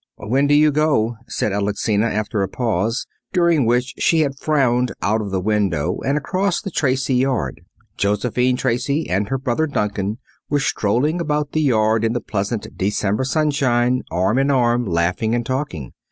[0.17, 5.21] "When do you go?" said Alexina, after a pause, during which she had frowned out
[5.21, 7.61] of the window and across the Tracy yard.
[7.97, 10.17] Josephine Tracy and her brother Duncan
[10.49, 15.45] were strolling about the yard in the pleasant December sunshine, arm in arm, laughing and
[15.45, 15.93] talking.